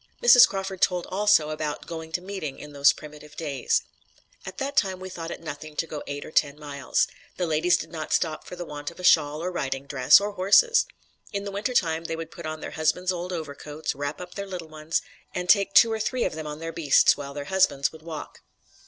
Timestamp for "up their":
14.19-14.47